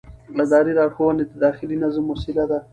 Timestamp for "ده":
2.51-2.59